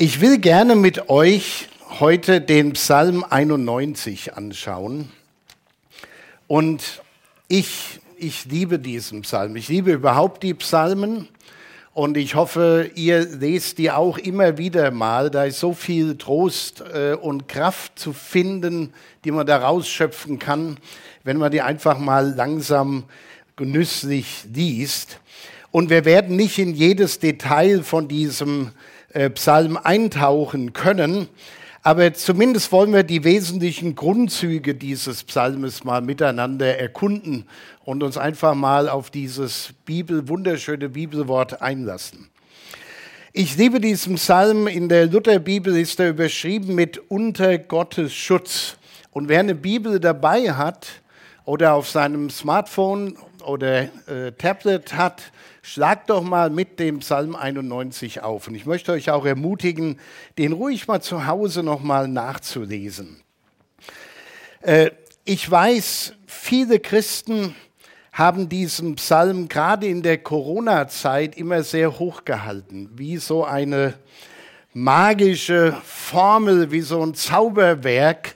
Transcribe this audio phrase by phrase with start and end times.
[0.00, 1.66] Ich will gerne mit euch
[1.98, 5.10] heute den Psalm 91 anschauen.
[6.46, 7.02] Und
[7.48, 9.56] ich, ich liebe diesen Psalm.
[9.56, 11.26] Ich liebe überhaupt die Psalmen.
[11.94, 15.30] Und ich hoffe, ihr lest die auch immer wieder mal.
[15.30, 18.92] Da ist so viel Trost äh, und Kraft zu finden,
[19.24, 20.76] die man da rausschöpfen kann,
[21.24, 23.02] wenn man die einfach mal langsam
[23.56, 25.18] genüsslich liest.
[25.72, 28.97] Und wir werden nicht in jedes Detail von diesem äh,
[29.34, 31.28] Psalm eintauchen können.
[31.82, 37.46] Aber zumindest wollen wir die wesentlichen Grundzüge dieses Psalmes mal miteinander erkunden
[37.84, 42.28] und uns einfach mal auf dieses Bibel, wunderschöne Bibelwort einlassen.
[43.32, 44.66] Ich liebe diesen Psalm.
[44.66, 48.76] In der Lutherbibel ist er überschrieben mit unter Gottes Schutz.
[49.12, 50.88] Und wer eine Bibel dabei hat
[51.44, 53.16] oder auf seinem Smartphone
[53.46, 55.22] oder äh, Tablet hat,
[55.62, 58.48] Schlagt doch mal mit dem Psalm 91 auf.
[58.48, 59.98] Und ich möchte euch auch ermutigen,
[60.38, 63.22] den ruhig mal zu Hause noch mal nachzulesen.
[64.62, 64.90] Äh,
[65.24, 67.54] ich weiß, viele Christen
[68.12, 73.94] haben diesen Psalm gerade in der Corona-Zeit immer sehr hoch gehalten, wie so eine
[74.72, 78.34] magische Formel, wie so ein Zauberwerk.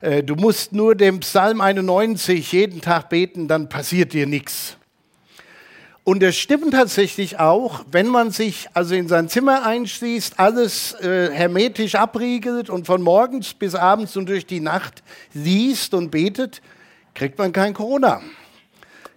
[0.00, 4.77] Äh, du musst nur den Psalm 91 jeden Tag beten, dann passiert dir nichts.
[6.08, 11.30] Und es stimmt tatsächlich auch, wenn man sich also in sein Zimmer einschließt, alles äh,
[11.30, 15.02] hermetisch abriegelt und von morgens bis abends und durch die Nacht
[15.34, 16.62] liest und betet,
[17.12, 18.22] kriegt man kein Corona.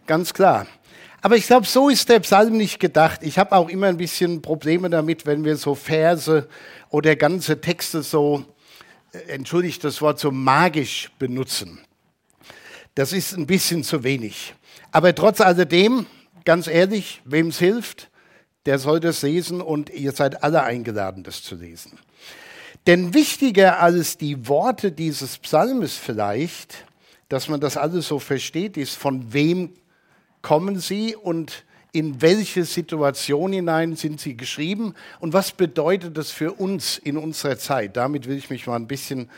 [0.06, 0.68] Ganz klar.
[1.22, 3.22] Aber ich glaube, so ist der Psalm nicht gedacht.
[3.24, 6.50] Ich habe auch immer ein bisschen Probleme damit, wenn wir so Verse
[6.90, 8.44] oder ganze Texte so,
[9.14, 11.80] äh, entschuldigt das Wort, so magisch benutzen.
[12.96, 14.54] Das ist ein bisschen zu wenig.
[14.92, 16.06] Aber trotz alledem,
[16.46, 18.10] ganz ehrlich, wem es hilft,
[18.66, 21.98] der soll das lesen und ihr seid alle eingeladen, das zu lesen.
[22.88, 26.86] Denn wichtiger als die Worte dieses Psalmes vielleicht,
[27.30, 29.74] dass man das alles so versteht, ist, von wem
[30.42, 31.64] kommen sie und
[31.94, 37.58] in welche Situation hinein sind sie geschrieben und was bedeutet das für uns in unserer
[37.58, 37.98] Zeit.
[37.98, 39.30] Damit will ich mich mal ein bisschen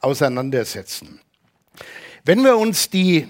[0.00, 1.20] auseinandersetzen.
[2.24, 3.28] Wenn wir uns die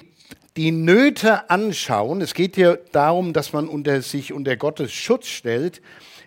[0.57, 5.81] die Nöte anschauen, es geht hier darum, dass man unter sich unter Gottes Schutz stellt,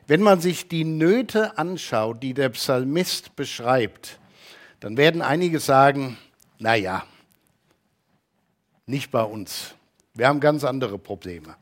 [0.08, 4.19] wenn man sich die Nöte anschaut, die der Psalmist beschreibt,
[4.80, 6.18] dann werden einige sagen,
[6.59, 7.06] naja,
[8.86, 9.74] nicht bei uns.
[10.13, 11.56] Wir haben ganz andere Probleme.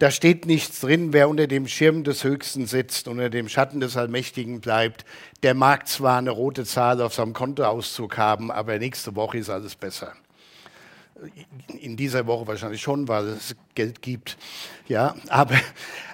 [0.00, 3.96] Da steht nichts drin, wer unter dem Schirm des Höchsten sitzt, unter dem Schatten des
[3.96, 5.04] Allmächtigen bleibt.
[5.44, 9.76] Der mag zwar eine rote Zahl auf seinem Kontoauszug haben, aber nächste Woche ist alles
[9.76, 10.14] besser
[11.80, 14.36] in dieser Woche wahrscheinlich schon, weil es Geld gibt.
[14.88, 15.58] Ja, aber,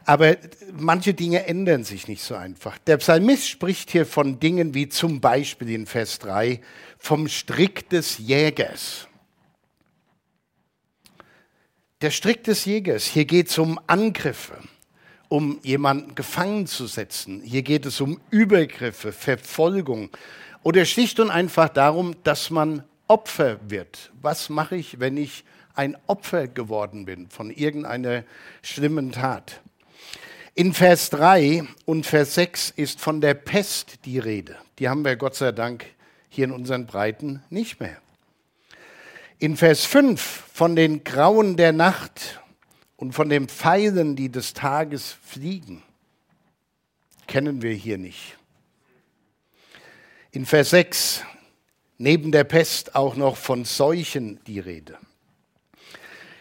[0.05, 0.37] aber
[0.73, 2.79] manche Dinge ändern sich nicht so einfach.
[2.79, 6.61] Der Psalmist spricht hier von Dingen wie zum Beispiel in Vers 3
[6.99, 9.09] vom Strick des Jägers.
[12.03, 14.57] Der Strick des Jägers, hier geht es um Angriffe,
[15.29, 17.43] um jemanden gefangen zu setzen.
[17.43, 20.11] Hier geht es um Übergriffe, Verfolgung
[20.63, 24.13] oder schlicht und einfach darum, dass man Opfer wird.
[24.23, 25.43] Was mache ich, wenn ich
[25.75, 28.23] ein Opfer geworden bin von irgendeiner
[28.63, 29.61] schlimmen Tat?
[30.55, 34.57] In Vers 3 und Vers 6 ist von der Pest die Rede.
[34.79, 35.87] Die haben wir Gott sei Dank
[36.29, 37.97] hier in unseren Breiten nicht mehr.
[39.41, 42.41] In Vers 5 von den Grauen der Nacht
[42.97, 45.83] und von den Pfeilen, die des Tages fliegen,
[47.27, 48.37] kennen wir hier nicht.
[50.31, 51.25] In Vers 6
[52.01, 54.97] neben der Pest auch noch von Seuchen die Rede.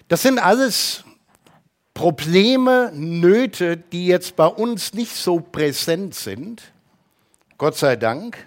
[0.08, 1.04] Das sind alles
[1.94, 6.72] Probleme, Nöte, die jetzt bei uns nicht so präsent sind,
[7.58, 8.38] Gott sei Dank.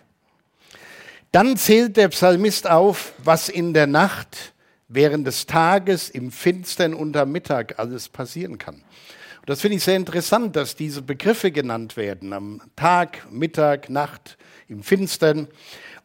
[1.33, 4.55] Dann zählt der Psalmist auf, was in der Nacht,
[4.89, 8.77] während des Tages, im Finstern am Mittag alles passieren kann.
[8.77, 14.39] Und das finde ich sehr interessant, dass diese Begriffe genannt werden, am Tag, Mittag, Nacht,
[14.69, 15.49] im Finstern.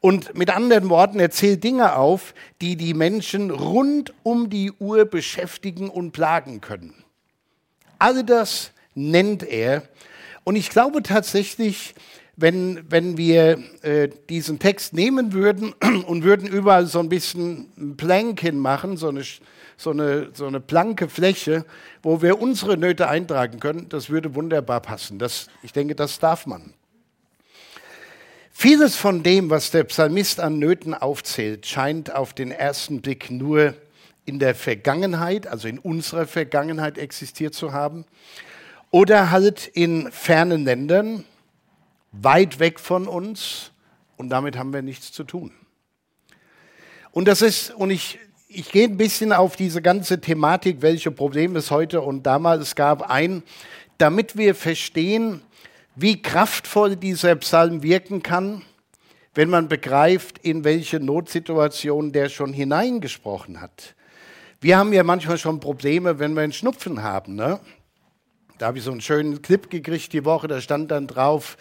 [0.08, 5.04] Und mit anderen Worten, er zählt Dinge auf, die die Menschen rund um die Uhr
[5.04, 6.94] beschäftigen und plagen können.
[8.00, 9.84] All das nennt er.
[10.46, 11.94] Und ich glaube tatsächlich,
[12.38, 15.74] wenn, wenn wir äh, diesen Text nehmen würden
[16.08, 19.24] und würden überall so ein bisschen ein Planken machen, so eine,
[19.76, 21.66] so, eine, so eine blanke Fläche,
[22.02, 25.20] wo wir unsere Nöte eintragen können, das würde wunderbar passen.
[25.20, 26.77] Das, ich denke, das darf man.
[28.60, 33.76] Vieles von dem, was der Psalmist an Nöten aufzählt, scheint auf den ersten Blick nur
[34.26, 38.04] in der Vergangenheit, also in unserer Vergangenheit existiert zu haben,
[38.90, 41.24] oder halt in fernen Ländern,
[42.12, 43.74] weit weg von uns
[44.16, 45.52] und damit haben wir nichts zu tun.
[47.12, 48.18] Und das ist, und ich,
[48.48, 53.08] ich gehe ein bisschen auf diese ganze Thematik, welche Probleme es heute und damals gab,
[53.08, 53.44] ein,
[54.00, 55.42] damit wir verstehen,
[56.00, 58.62] wie kraftvoll dieser Psalm wirken kann,
[59.34, 63.96] wenn man begreift, in welche Notsituation der schon hineingesprochen hat.
[64.62, 67.36] Wir haben ja manchmal schon Probleme, wenn wir einen Schnupfen haben.
[67.36, 67.60] Ne?
[68.60, 71.58] Da habe ich so einen schönen Clip gekriegt die Woche, da stand dann drauf,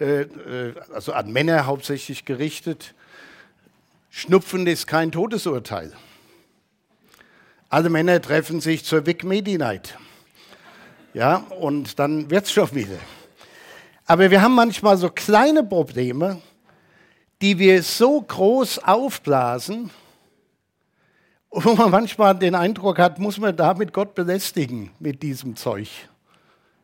[0.00, 2.94] äh, äh, also an Männer hauptsächlich gerichtet,
[4.08, 5.92] Schnupfen ist kein Todesurteil.
[7.68, 9.98] Alle Männer treffen sich zur Vic Medi Night.
[11.12, 12.98] Ja, und dann wird es schon wieder.
[14.06, 16.40] Aber wir haben manchmal so kleine Probleme,
[17.40, 19.90] die wir so groß aufblasen,
[21.50, 25.88] wo man manchmal den Eindruck hat, muss man damit Gott belästigen mit diesem Zeug.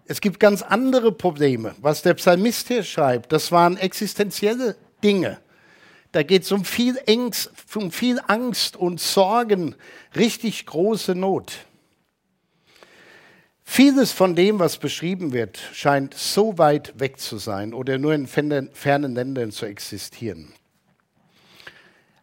[0.07, 1.75] Es gibt ganz andere Probleme.
[1.81, 5.39] Was der Psalmist hier schreibt, das waren existenzielle Dinge.
[6.13, 9.77] Da geht es um viel, Ängst, um viel Angst und Sorgen,
[10.17, 11.53] richtig große Not.
[13.73, 18.27] Vieles von dem, was beschrieben wird, scheint so weit weg zu sein oder nur in
[18.27, 20.53] fernen Ländern zu existieren.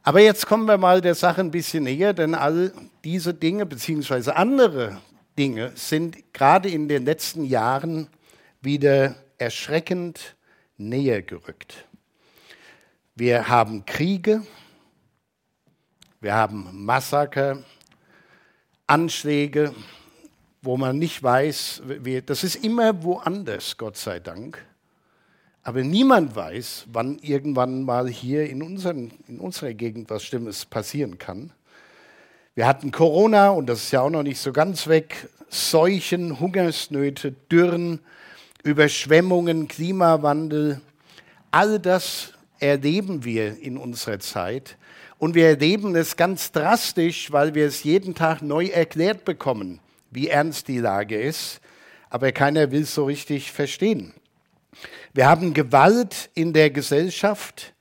[0.04, 2.74] Aber jetzt kommen wir mal der Sache ein bisschen näher, denn all
[3.06, 5.02] diese Dinge beziehungsweise andere
[5.38, 8.10] Dinge sind gerade in den letzten Jahren
[8.60, 10.36] wieder erschreckend
[10.76, 11.86] näher gerückt.
[13.16, 14.46] Wir haben Kriege,
[16.20, 17.64] wir haben Massaker,
[18.86, 19.74] Anschläge,
[20.62, 24.65] wo man nicht weiß, wie, das ist immer woanders, Gott sei Dank.
[25.63, 31.18] Aber niemand weiß, wann irgendwann mal hier in, unseren, in unserer Gegend was Schlimmes passieren
[31.18, 31.51] kann.
[32.56, 35.30] Wir hatten Corona und das ist ja auch noch nicht so ganz weg.
[35.50, 38.00] Seuchen, Hungersnöte, Dürren,
[38.63, 40.81] Überschwemmungen, Klimawandel.
[41.51, 44.77] All das erleben wir in unserer Zeit.
[45.19, 49.80] Und wir erleben es ganz drastisch, weil wir es jeden Tag neu erklärt bekommen,
[50.12, 51.62] wie ernst die Lage ist.
[52.09, 54.13] Aber keiner will es so richtig verstehen.
[55.13, 57.74] Wir haben Gewalt in der Gesellschaft.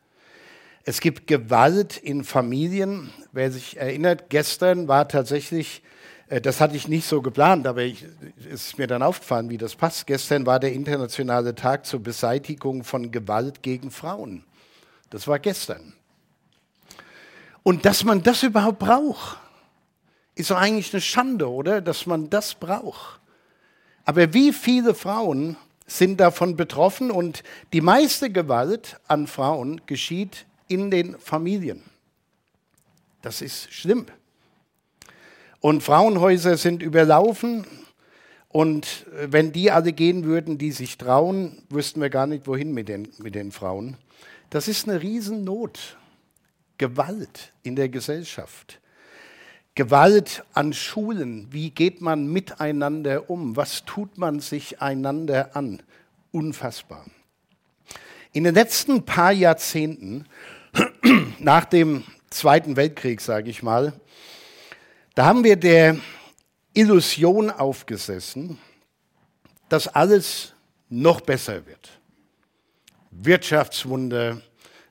[0.85, 3.11] Es gibt Gewalt in Familien.
[3.33, 5.83] Wer sich erinnert, gestern war tatsächlich,
[6.29, 8.03] äh, das hatte ich nicht so geplant, aber es
[8.51, 10.07] ist mir dann aufgefallen, wie das passt.
[10.07, 14.45] Gestern war der internationale Tag zur Beseitigung von Gewalt gegen Frauen.
[15.11, 15.93] Das war gestern.
[17.63, 19.39] Und dass man das überhaupt braucht,
[20.37, 21.81] ist doch eigentlich eine Schande, oder?
[21.81, 23.19] Dass man das braucht.
[24.05, 25.57] Aber wie viele Frauen
[25.87, 27.43] sind davon betroffen und
[27.73, 31.83] die meiste Gewalt an Frauen geschieht in den Familien.
[33.23, 34.07] Das ist schlimm.
[35.61, 37.67] Und Frauenhäuser sind überlaufen.
[38.49, 42.89] Und wenn die alle gehen würden, die sich trauen, wüssten wir gar nicht, wohin mit
[42.89, 43.97] den, mit den Frauen.
[44.51, 45.97] Das ist eine Riesennot.
[46.79, 48.81] Gewalt in der Gesellschaft.
[49.77, 51.53] Gewalt an Schulen.
[51.53, 53.57] Wie geht man miteinander um?
[53.57, 55.83] Was tut man sich einander an?
[56.33, 57.05] Unfassbar.
[58.33, 60.25] In den letzten paar Jahrzehnten
[61.39, 63.93] nach dem Zweiten Weltkrieg, sage ich mal,
[65.15, 65.99] da haben wir der
[66.73, 68.59] Illusion aufgesessen,
[69.69, 70.55] dass alles
[70.89, 72.01] noch besser wird.
[73.11, 74.41] Wirtschaftswunder,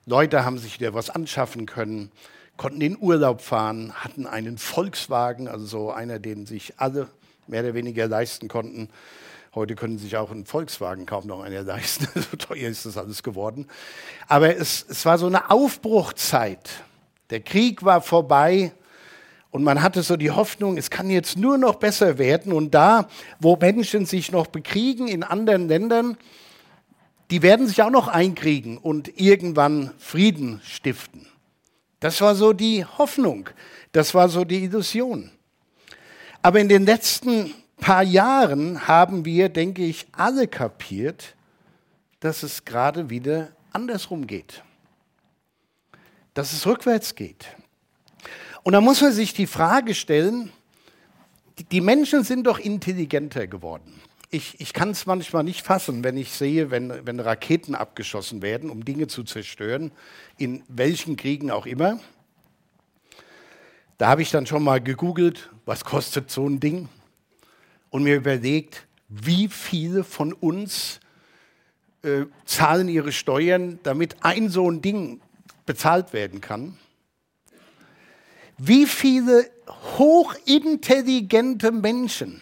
[0.06, 2.12] Leute haben sich wieder was anschaffen können,
[2.58, 7.08] konnten in Urlaub fahren, hatten einen Volkswagen, also so einer, den sich alle
[7.48, 8.90] mehr oder weniger leisten konnten.
[9.54, 12.08] Heute können sich auch einen Volkswagen kaum noch einer leisten.
[12.32, 13.68] so teuer ist das alles geworden.
[14.28, 16.70] Aber es, es war so eine Aufbruchzeit.
[17.30, 18.72] Der Krieg war vorbei
[19.52, 22.52] und man hatte so die Hoffnung, es kann jetzt nur noch besser werden.
[22.52, 23.08] Und da,
[23.40, 26.18] wo Menschen sich noch bekriegen in anderen Ländern,
[27.32, 31.28] die werden sich auch noch einkriegen und irgendwann Frieden stiften.
[32.00, 33.50] Das war so die Hoffnung,
[33.92, 35.32] das war so die Illusion.
[36.42, 41.36] Aber in den letzten paar Jahren haben wir, denke ich, alle kapiert,
[42.20, 44.64] dass es gerade wieder andersrum geht.
[46.34, 47.48] Dass es rückwärts geht.
[48.64, 50.52] Und da muss man sich die Frage stellen,
[51.72, 56.32] die Menschen sind doch intelligenter geworden ich, ich kann es manchmal nicht fassen, wenn ich
[56.32, 59.92] sehe, wenn, wenn Raketen abgeschossen werden, um Dinge zu zerstören,
[60.38, 62.00] in welchen Kriegen auch immer.
[63.98, 66.90] Da habe ich dann schon mal gegoogelt, was kostet so ein Ding?
[67.90, 71.00] Und mir überlegt, wie viele von uns
[72.02, 75.22] äh, zahlen ihre Steuern, damit ein so ein Ding
[75.66, 76.78] bezahlt werden kann.
[78.58, 79.50] Wie viele
[79.98, 82.42] hochintelligente Menschen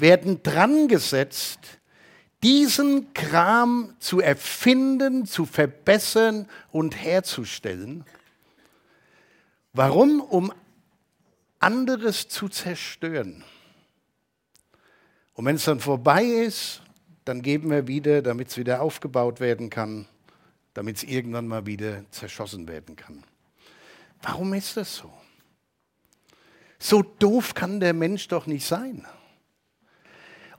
[0.00, 1.60] werden dran gesetzt,
[2.42, 8.04] diesen Kram zu erfinden, zu verbessern und herzustellen.
[9.72, 10.20] Warum?
[10.20, 10.52] Um
[11.58, 13.44] anderes zu zerstören.
[15.34, 16.82] Und wenn es dann vorbei ist,
[17.24, 20.06] dann geben wir wieder, damit es wieder aufgebaut werden kann,
[20.74, 23.24] damit es irgendwann mal wieder zerschossen werden kann.
[24.22, 25.12] Warum ist das so?
[26.78, 29.06] So doof kann der Mensch doch nicht sein.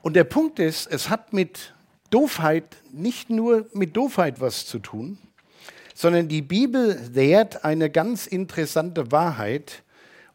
[0.01, 1.73] Und der Punkt ist, es hat mit
[2.09, 5.17] Doofheit nicht nur mit Doofheit was zu tun,
[5.93, 9.83] sondern die Bibel lehrt eine ganz interessante Wahrheit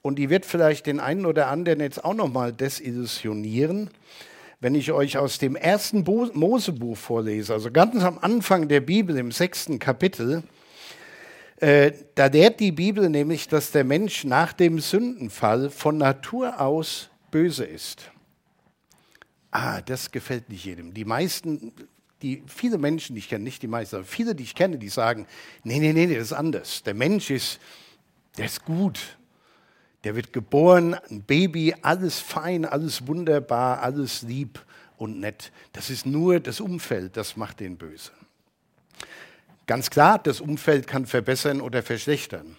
[0.02, 3.88] und die wird vielleicht den einen oder anderen jetzt auch noch mal desillusionieren,
[4.61, 9.33] wenn ich euch aus dem ersten Mosebuch vorlese, also ganz am Anfang der Bibel im
[9.33, 10.42] sechsten Kapitel,
[11.56, 17.09] äh, da lehrt die Bibel nämlich, dass der Mensch nach dem Sündenfall von Natur aus
[17.30, 18.11] böse ist.
[19.57, 20.95] Ah, das gefällt nicht jedem.
[20.95, 21.73] Die meisten,
[22.23, 24.89] die, viele Menschen, die ich kenne, nicht die meisten, aber viele, die ich kenne, die
[24.89, 25.29] sagen,
[25.63, 26.83] nee, nee, nee, das ist anders.
[26.83, 27.61] Der Mensch ist,
[28.37, 29.17] der ist gut.
[30.03, 34.61] Der wird geboren, ein Baby, alles fein, alles wunderbar, alles lieb
[34.97, 35.53] und nett.
[35.73, 38.11] Das ist nur das Umfeld, das macht den böse.
[39.69, 42.57] Ganz klar, das Umfeld kann verbessern oder verschlechtern.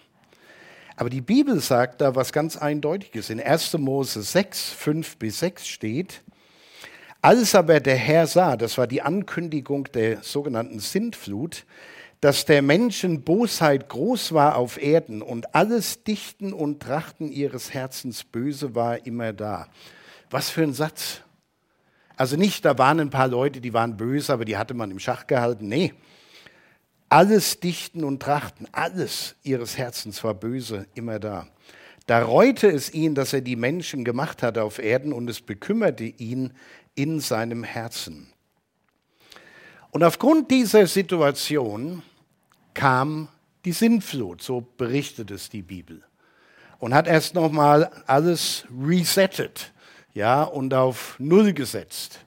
[0.96, 3.28] Aber die Bibel sagt da was ganz Eindeutiges.
[3.28, 3.74] In 1.
[3.74, 6.22] Mose 6, 5 bis 6 steht,
[7.26, 11.66] als aber der Herr sah, das war die Ankündigung der sogenannten Sintflut,
[12.20, 18.22] dass der Menschen Bosheit groß war auf Erden und alles Dichten und Trachten ihres Herzens
[18.22, 19.66] böse war immer da.
[20.30, 21.22] Was für ein Satz.
[22.16, 25.00] Also nicht, da waren ein paar Leute, die waren böse, aber die hatte man im
[25.00, 25.66] Schach gehalten.
[25.66, 25.94] Nee,
[27.08, 31.48] alles Dichten und Trachten, alles ihres Herzens war böse, immer da.
[32.06, 36.04] Da reute es ihn, dass er die Menschen gemacht hatte auf Erden und es bekümmerte
[36.04, 36.52] ihn
[36.96, 38.26] in seinem Herzen.
[39.92, 42.02] Und aufgrund dieser Situation
[42.74, 43.28] kam
[43.64, 46.02] die Sintflut, so berichtet es die Bibel.
[46.78, 49.72] Und hat erst nochmal alles resettet,
[50.12, 52.20] ja, und auf Null gesetzt.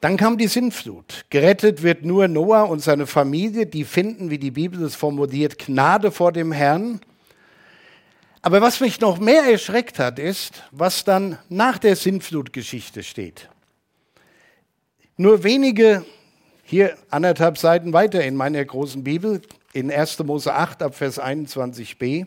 [0.00, 1.26] Dann kam die Sintflut.
[1.30, 6.10] Gerettet wird nur Noah und seine Familie, die finden, wie die Bibel es formuliert, Gnade
[6.10, 7.00] vor dem Herrn.
[8.44, 13.48] Aber was mich noch mehr erschreckt hat, ist, was dann nach der Sintflutgeschichte steht.
[15.16, 16.04] Nur wenige,
[16.64, 20.18] hier anderthalb Seiten weiter in meiner großen Bibel, in 1.
[20.24, 22.26] Mose 8 ab Vers 21b,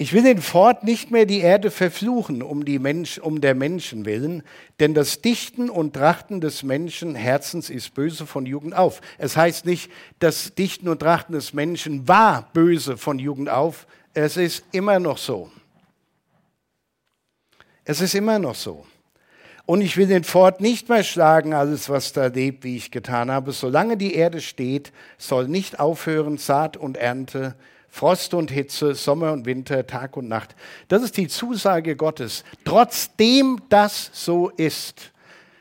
[0.00, 4.04] ich will den Fort nicht mehr die Erde verfluchen um, die Mensch, um der Menschen
[4.04, 4.44] willen,
[4.78, 9.00] denn das Dichten und Trachten des Menschen Herzens ist böse von Jugend auf.
[9.18, 13.88] Es heißt nicht, das Dichten und Trachten des Menschen war böse von Jugend auf.
[14.20, 15.48] Es ist immer noch so.
[17.84, 18.84] Es ist immer noch so.
[19.64, 23.30] Und ich will den Fort nicht mehr schlagen, alles was da lebt, wie ich getan
[23.30, 23.52] habe.
[23.52, 27.54] Solange die Erde steht, soll nicht aufhören Saat und Ernte,
[27.88, 30.56] Frost und Hitze, Sommer und Winter, Tag und Nacht.
[30.88, 32.42] Das ist die Zusage Gottes.
[32.64, 35.12] Trotzdem das so ist,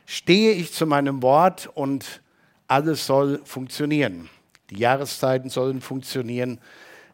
[0.07, 2.23] stehe ich zu meinem Wort und
[2.67, 4.29] alles soll funktionieren.
[4.71, 6.59] Die Jahreszeiten sollen funktionieren.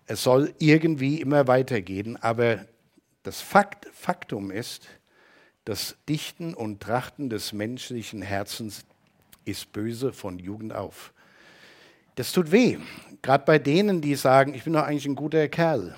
[0.05, 2.17] Es soll irgendwie immer weitergehen.
[2.17, 2.65] Aber
[3.23, 4.87] das Fakt, Faktum ist,
[5.65, 8.85] das Dichten und Trachten des menschlichen Herzens
[9.45, 11.13] ist böse von Jugend auf.
[12.15, 12.77] Das tut weh,
[13.21, 15.95] gerade bei denen, die sagen, ich bin doch eigentlich ein guter Kerl.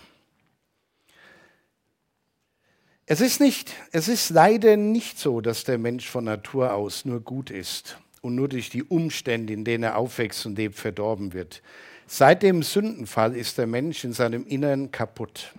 [3.07, 7.19] Es ist nicht, es ist leider nicht so, dass der Mensch von Natur aus nur
[7.19, 11.61] gut ist und nur durch die Umstände, in denen er aufwächst und lebt, verdorben wird.
[12.07, 15.53] Seit dem Sündenfall ist der Mensch in seinem Inneren kaputt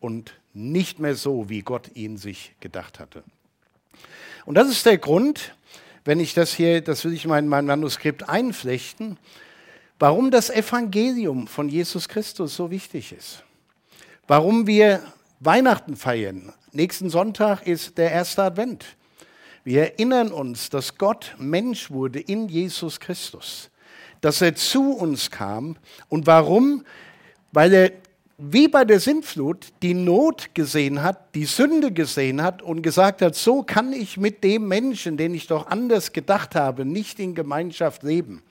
[0.00, 3.22] und nicht mehr so, wie Gott ihn sich gedacht hatte.
[4.44, 5.54] Und das ist der Grund,
[6.04, 9.16] wenn ich das hier, das will ich in mein Manuskript einflechten,
[9.98, 13.42] warum das Evangelium von Jesus Christus so wichtig ist.
[14.26, 15.02] Warum wir
[15.40, 16.52] Weihnachten feiern.
[16.72, 18.96] Nächsten Sonntag ist der erste Advent.
[19.62, 23.70] Wir erinnern uns, dass Gott Mensch wurde in Jesus Christus,
[24.24, 25.76] dass er zu uns kam.
[26.08, 26.84] Und warum?
[27.52, 27.92] Weil er
[28.38, 33.34] wie bei der Sintflut die Not gesehen hat, die Sünde gesehen hat und gesagt hat,
[33.34, 38.02] so kann ich mit dem Menschen, den ich doch anders gedacht habe, nicht in Gemeinschaft
[38.02, 38.42] leben.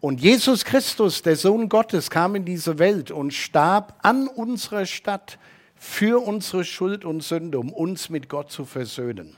[0.00, 5.38] Und Jesus Christus, der Sohn Gottes, kam in diese Welt und starb an unserer Stadt
[5.74, 9.36] für unsere Schuld und Sünde, um uns mit Gott zu versöhnen.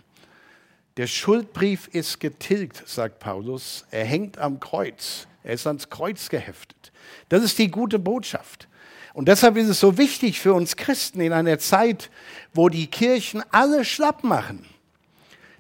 [0.97, 3.87] Der Schuldbrief ist getilgt, sagt Paulus.
[3.91, 5.27] Er hängt am Kreuz.
[5.45, 6.91] Er ist ans Kreuz geheftet.
[7.29, 8.67] Das ist die gute Botschaft.
[9.13, 12.11] Und deshalb ist es so wichtig für uns Christen in einer Zeit,
[12.53, 14.67] wo die Kirchen alle schlapp machen,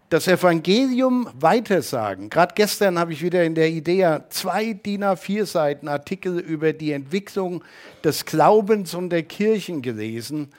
[0.08, 2.30] das Evangelium weitersagen.
[2.30, 6.90] Gerade gestern habe ich wieder in der Idee zwei DIN A4 Seiten Artikel über die
[6.90, 7.62] Entwicklung
[8.02, 10.50] des Glaubens und der Kirchen gelesen.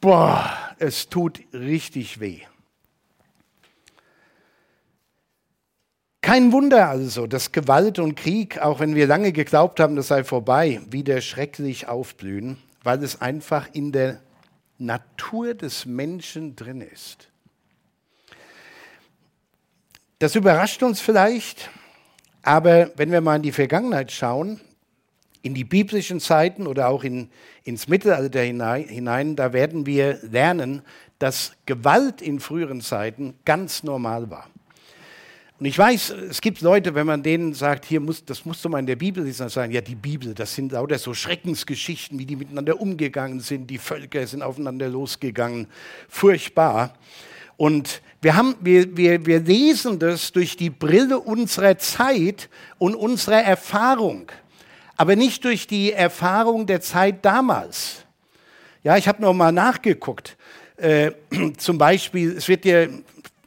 [0.00, 2.42] Boah, es tut richtig weh.
[6.20, 10.24] Kein Wunder also, dass Gewalt und Krieg, auch wenn wir lange geglaubt haben, das sei
[10.24, 14.20] vorbei, wieder schrecklich aufblühen, weil es einfach in der
[14.78, 17.28] Natur des Menschen drin ist.
[20.18, 21.70] Das überrascht uns vielleicht,
[22.42, 24.60] aber wenn wir mal in die Vergangenheit schauen,
[25.42, 27.30] in die biblischen Zeiten oder auch in,
[27.62, 30.82] ins Mittelalter hinein, da werden wir lernen,
[31.20, 34.48] dass Gewalt in früheren Zeiten ganz normal war.
[35.60, 38.68] Und ich weiß, es gibt Leute, wenn man denen sagt, hier muss, das musst du
[38.68, 42.16] mal in der Bibel lesen, dann sagen, ja, die Bibel, das sind lauter so Schreckensgeschichten,
[42.16, 45.66] wie die miteinander umgegangen sind, die Völker sind aufeinander losgegangen,
[46.08, 46.94] furchtbar.
[47.56, 52.48] Und wir, haben, wir, wir, wir lesen das durch die Brille unserer Zeit
[52.78, 54.30] und unserer Erfahrung,
[54.96, 58.04] aber nicht durch die Erfahrung der Zeit damals.
[58.84, 60.36] Ja, ich habe noch mal nachgeguckt.
[60.76, 61.10] Äh,
[61.56, 62.90] zum Beispiel, es wird dir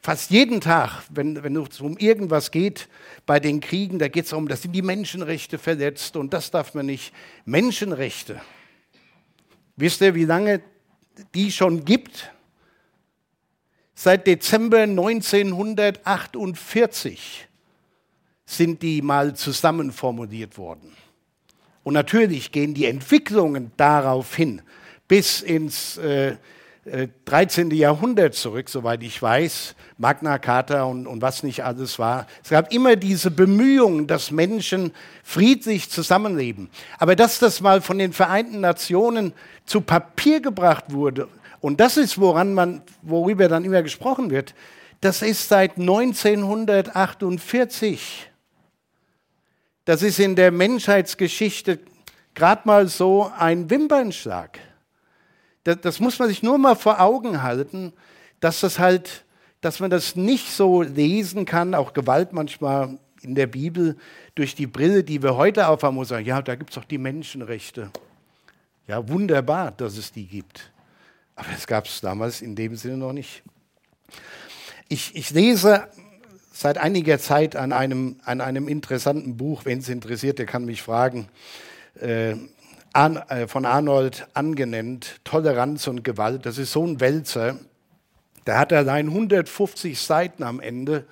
[0.02, 2.88] fast jeden Tag, wenn, wenn es um irgendwas geht,
[3.24, 6.74] bei den Kriegen, da geht es darum, da sind die Menschenrechte verletzt und das darf
[6.74, 7.14] man nicht.
[7.44, 8.40] Menschenrechte.
[9.76, 10.60] Wisst ihr, wie lange
[11.34, 12.32] die schon gibt?
[13.94, 17.46] Seit Dezember 1948
[18.44, 20.92] sind die mal zusammen formuliert worden.
[21.84, 24.62] Und natürlich gehen die Entwicklungen darauf hin
[25.06, 26.38] bis ins äh,
[26.84, 27.70] 13.
[27.70, 32.26] Äh, Jahrhundert zurück, soweit ich weiß, Magna Carta und, und was nicht alles war.
[32.42, 36.70] Es gab immer diese Bemühungen, dass Menschen friedlich zusammenleben.
[36.98, 39.32] Aber dass das mal von den Vereinten Nationen
[39.64, 41.28] zu Papier gebracht wurde,
[41.60, 44.52] und das ist, woran man, worüber dann immer gesprochen wird,
[45.00, 48.28] das ist seit 1948.
[49.84, 51.78] Das ist in der Menschheitsgeschichte
[52.34, 54.58] gerade mal so ein Wimpernschlag.
[55.64, 57.92] Das, das, muss man sich nur mal vor Augen halten,
[58.40, 59.24] dass das halt,
[59.60, 63.96] dass man das nicht so lesen kann, auch Gewalt manchmal in der Bibel
[64.34, 66.98] durch die Brille, die wir heute aufhaben, muss sagen, ja, da gibt es doch die
[66.98, 67.90] Menschenrechte.
[68.88, 70.72] Ja, wunderbar, dass es die gibt.
[71.36, 73.42] Aber es gab es damals in dem Sinne noch nicht.
[74.88, 75.88] Ich, ich lese
[76.52, 80.82] seit einiger Zeit an einem, an einem interessanten Buch, wenn es interessiert, der kann mich
[80.82, 81.28] fragen.
[81.94, 82.34] Äh,
[82.94, 86.46] äh, von Arnold angenannt, Toleranz und Gewalt.
[86.46, 87.58] Das ist so ein Wälzer.
[88.46, 91.06] Der hat allein 150 Seiten am Ende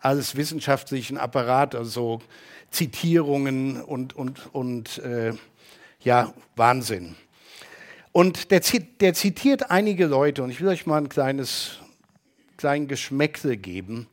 [0.00, 2.20] als wissenschaftlichen Apparat, also
[2.70, 5.32] Zitierungen und, und, und äh,
[6.02, 7.16] ja, Wahnsinn.
[8.12, 8.60] Und der,
[9.00, 11.78] der, zitiert einige Leute und ich will euch mal ein kleines
[12.56, 14.08] klein Geschmäckle geben,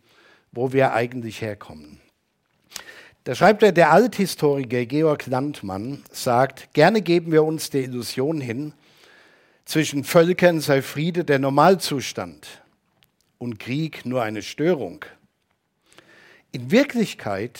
[0.52, 2.00] wo wir eigentlich herkommen.
[3.28, 8.72] Da schreibt er, der Althistoriker Georg Landmann sagt, gerne geben wir uns der Illusion hin,
[9.66, 12.48] zwischen Völkern sei Friede der Normalzustand
[13.38, 15.04] und Krieg nur eine Störung.
[16.54, 17.60] In Wirklichkeit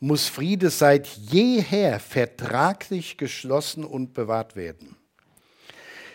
[0.00, 4.96] muss Friede seit jeher vertraglich geschlossen und bewahrt werden.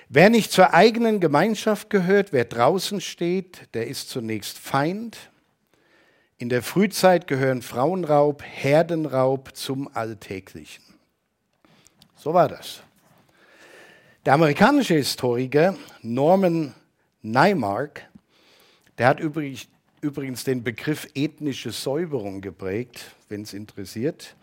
[0.10, 5.32] Wer nicht zur eigenen Gemeinschaft gehört, wer draußen steht, der ist zunächst Feind
[6.38, 10.84] in der Frühzeit gehören Frauenraub, Herdenraub zum Alltäglichen.
[12.16, 12.82] So war das.
[14.26, 16.74] Der amerikanische Historiker Norman
[17.22, 18.10] Neimark,
[18.98, 24.36] der hat übrigens den Begriff ethnische Säuberung geprägt, wenn es interessiert.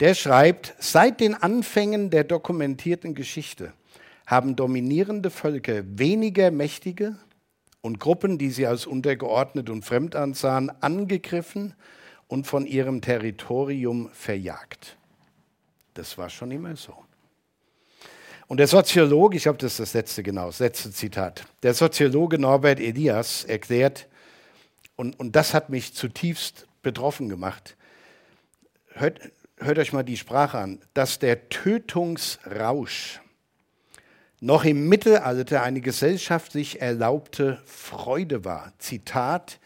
[0.00, 3.72] Der schreibt, seit den Anfängen der dokumentierten Geschichte
[4.26, 7.16] haben dominierende Völker weniger mächtige,
[7.84, 11.74] und Gruppen, die sie als untergeordnet und fremd ansahen, angegriffen
[12.28, 14.96] und von ihrem Territorium verjagt.
[15.92, 16.94] Das war schon immer so.
[18.46, 22.38] Und der Soziologe, ich glaube, das ist das letzte genau, das letzte Zitat, der Soziologe
[22.38, 24.08] Norbert Elias erklärt,
[24.96, 27.76] und, und das hat mich zutiefst betroffen gemacht,
[28.94, 29.20] hört,
[29.58, 33.20] hört euch mal die Sprache an, dass der Tötungsrausch
[34.44, 38.74] noch im Mittelalter eine gesellschaftlich erlaubte Freude war.
[38.76, 39.58] Zitat,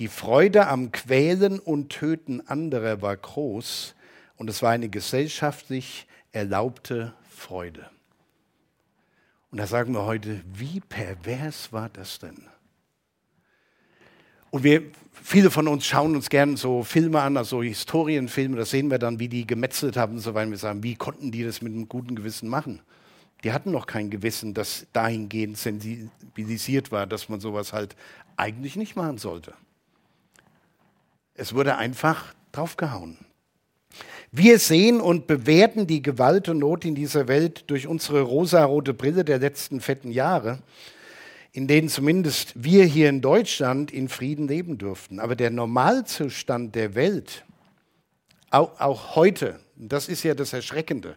[0.00, 3.94] die Freude am Quälen und Töten anderer war groß
[4.36, 7.88] und es war eine gesellschaftlich erlaubte Freude.
[9.52, 12.48] Und da sagen wir heute, wie pervers war das denn?
[14.50, 18.90] Und wir, viele von uns schauen uns gern so Filme an, also Historienfilme, da sehen
[18.90, 20.50] wir dann, wie die gemetzelt haben und so weiter.
[20.50, 22.80] Wir sagen, wie konnten die das mit einem guten Gewissen machen?
[23.44, 27.94] Die hatten noch kein Gewissen, das dahingehend sensibilisiert war, dass man sowas halt
[28.36, 29.52] eigentlich nicht machen sollte.
[31.34, 33.18] Es wurde einfach draufgehauen.
[34.32, 39.24] Wir sehen und bewerten die Gewalt und Not in dieser Welt durch unsere rosarote Brille
[39.24, 40.58] der letzten fetten Jahre,
[41.52, 45.20] in denen zumindest wir hier in Deutschland in Frieden leben durften.
[45.20, 47.44] Aber der Normalzustand der Welt,
[48.50, 51.16] auch, auch heute, das ist ja das Erschreckende.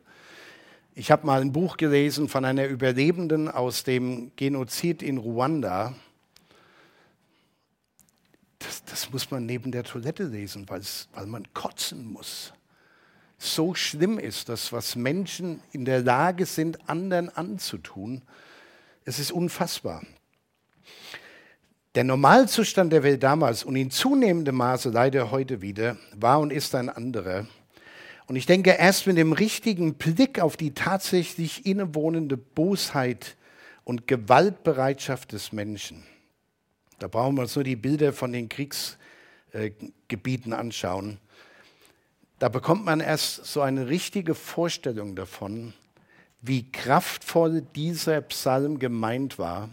[1.00, 5.94] Ich habe mal ein Buch gelesen von einer Überlebenden aus dem Genozid in Ruanda.
[8.58, 12.52] Das, das muss man neben der Toilette lesen, weil man kotzen muss
[13.38, 18.24] so schlimm ist, das, was Menschen in der Lage sind, anderen anzutun.
[19.06, 20.02] Es ist unfassbar.
[21.94, 26.74] Der Normalzustand der Welt damals und in zunehmendem Maße leider heute wieder war und ist
[26.74, 27.46] ein anderer.
[28.28, 33.38] Und ich denke, erst mit dem richtigen Blick auf die tatsächlich innewohnende Bosheit
[33.86, 36.04] und Gewaltbereitschaft des Menschen,
[37.00, 41.20] da brauchen wir uns nur die Bilder von den Kriegsgebieten anschauen,
[42.40, 45.74] da bekommt man erst so eine richtige Vorstellung davon,
[46.42, 49.70] wie kraftvoll dieser Psalm gemeint war,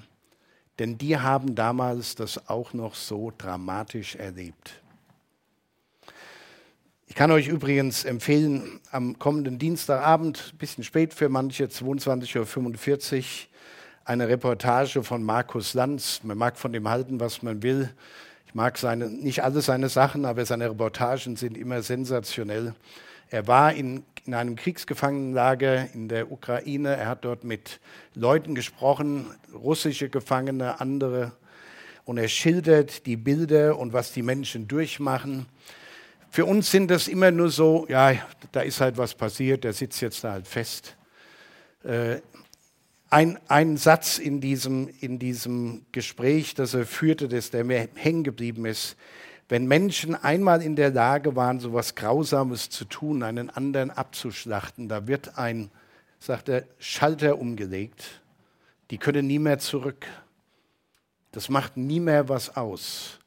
[0.78, 4.83] denn die haben damals das auch noch so dramatisch erlebt.
[7.14, 13.24] Ich kann euch übrigens empfehlen, am kommenden Dienstagabend, ein bisschen spät für manche, 22.45 Uhr,
[14.04, 16.22] eine Reportage von Markus Lanz.
[16.24, 17.88] Man mag von dem halten, was man will
[18.52, 22.74] mag seine, nicht alle seine Sachen, aber seine Reportagen sind immer sensationell.
[23.30, 26.96] Er war in, in einem Kriegsgefangenenlager in der Ukraine.
[26.96, 27.78] Er hat dort mit
[28.14, 31.30] Leuten gesprochen, russische Gefangene, andere.
[32.04, 35.46] Und er schildert die Bilder und was die Menschen durchmachen.
[36.34, 38.12] Für uns sind das immer nur so, ja,
[38.50, 40.96] da ist halt was passiert, der sitzt jetzt da halt fest.
[41.84, 42.16] Äh,
[43.08, 48.24] ein, ein Satz in diesem, in diesem Gespräch, das er führte, das, der mir hängen
[48.24, 48.96] geblieben ist.
[49.48, 54.88] Wenn Menschen einmal in der Lage waren, so etwas Grausames zu tun, einen anderen abzuschlachten,
[54.88, 55.70] da wird ein,
[56.18, 58.22] sagt er, Schalter umgelegt.
[58.90, 60.04] Die können nie mehr zurück.
[61.30, 63.20] Das macht nie mehr was aus.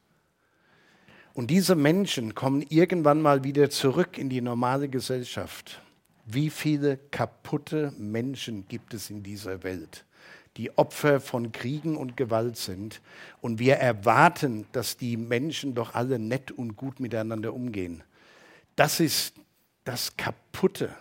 [1.38, 5.80] Und diese Menschen kommen irgendwann mal wieder zurück in die normale Gesellschaft.
[6.26, 10.04] Wie viele kaputte Menschen gibt es in dieser Welt,
[10.56, 13.00] die Opfer von Kriegen und Gewalt sind?
[13.40, 18.02] Und wir erwarten, dass die Menschen doch alle nett und gut miteinander umgehen.
[18.74, 19.34] Das ist
[19.84, 20.92] das Kaputte,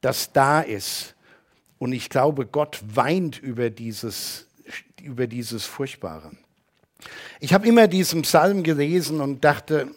[0.00, 1.14] das da ist.
[1.78, 4.46] Und ich glaube, Gott weint über dieses,
[5.02, 6.32] über dieses Furchtbare.
[7.40, 9.88] Ich habe immer diesen Psalm gelesen und dachte,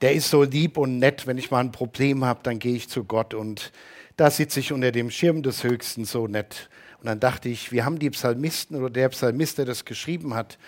[0.00, 2.88] der ist so lieb und nett, wenn ich mal ein Problem habe, dann gehe ich
[2.88, 3.72] zu Gott und
[4.16, 6.68] da sitze ich unter dem Schirm des Höchsten so nett.
[6.98, 10.58] Und dann dachte ich, wir haben die Psalmisten oder der Psalmist, der das geschrieben hat,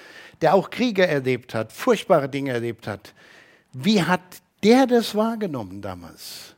[0.40, 3.14] der auch Kriege erlebt hat, furchtbare Dinge erlebt hat.
[3.72, 4.20] Wie hat
[4.62, 6.54] der das wahrgenommen damals?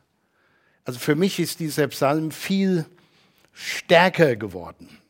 [0.83, 2.85] Also für mich ist dieser Psalm viel
[3.53, 5.00] stärker geworden.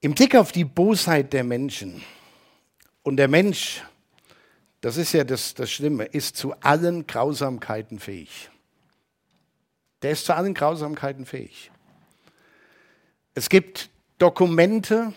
[0.00, 2.02] Im Blick auf die Bosheit der Menschen
[3.02, 3.82] und der Mensch
[4.80, 8.48] das ist ja das, das Schlimme, ist zu allen Grausamkeiten fähig.
[10.02, 11.70] Der ist zu allen Grausamkeiten fähig.
[13.34, 15.12] Es gibt Dokumente,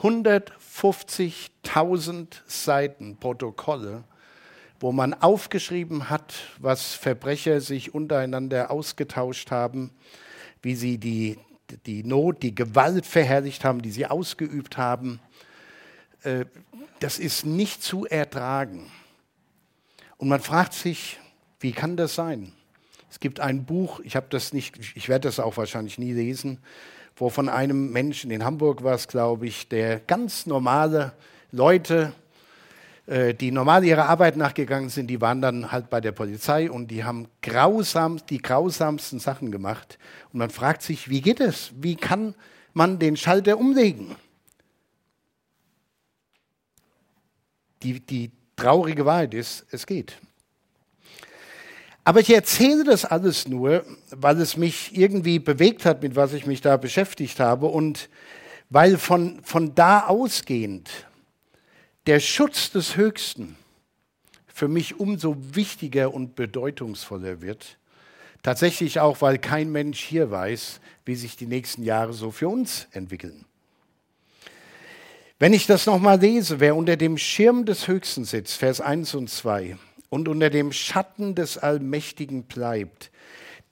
[0.00, 4.04] 150.000 Seiten Protokolle,
[4.78, 9.90] wo man aufgeschrieben hat, was Verbrecher sich untereinander ausgetauscht haben,
[10.60, 11.38] wie sie die,
[11.86, 15.20] die Not, die Gewalt verherrlicht haben, die sie ausgeübt haben.
[16.22, 16.44] Äh,
[17.00, 18.90] das ist nicht zu ertragen.
[20.16, 21.18] Und man fragt sich,
[21.60, 22.52] wie kann das sein?
[23.10, 26.58] Es gibt ein Buch, ich habe das nicht, ich werde das auch wahrscheinlich nie lesen,
[27.16, 31.14] wo von einem Menschen in Hamburg war es, glaube ich, der ganz normale
[31.50, 32.12] Leute,
[33.08, 37.04] die normal ihrer Arbeit nachgegangen sind, die waren dann halt bei der Polizei und die
[37.04, 39.98] haben grausam, die grausamsten Sachen gemacht.
[40.32, 41.70] Und man fragt sich, wie geht es?
[41.76, 42.34] Wie kann
[42.74, 44.16] man den Schalter umlegen?
[47.86, 50.18] die, die traurige Wahrheit ist, es geht.
[52.04, 56.46] Aber ich erzähle das alles nur, weil es mich irgendwie bewegt hat, mit was ich
[56.46, 58.08] mich da beschäftigt habe und
[58.70, 60.88] weil von, von da ausgehend
[62.06, 63.56] der Schutz des Höchsten
[64.46, 67.78] für mich umso wichtiger und bedeutungsvoller wird.
[68.42, 72.86] Tatsächlich auch, weil kein Mensch hier weiß, wie sich die nächsten Jahre so für uns
[72.92, 73.44] entwickeln.
[75.38, 79.28] Wenn ich das nochmal lese, wer unter dem Schirm des Höchsten sitzt, Vers 1 und
[79.28, 79.76] 2,
[80.08, 83.10] und unter dem Schatten des Allmächtigen bleibt,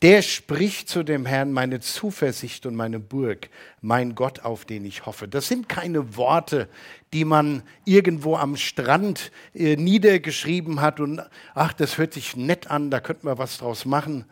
[0.05, 3.49] Der spricht zu dem Herrn, meine Zuversicht und meine Burg,
[3.81, 5.29] mein Gott, auf den ich hoffe.
[5.29, 6.69] Das sind keine Worte,
[7.14, 11.23] die man irgendwo am Strand äh, niedergeschrieben hat und
[11.55, 14.27] ach, das hört sich nett an, da könnten wir was draus machen.